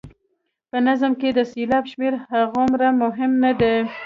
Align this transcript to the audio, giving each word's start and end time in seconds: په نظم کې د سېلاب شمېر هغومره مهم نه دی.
په 0.69 0.77
نظم 0.87 1.11
کې 1.19 1.29
د 1.33 1.39
سېلاب 1.51 1.83
شمېر 1.91 2.13
هغومره 2.31 2.87
مهم 3.03 3.31
نه 3.43 3.51
دی. 3.59 3.75